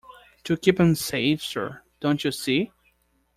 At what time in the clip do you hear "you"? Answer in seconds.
2.23-2.31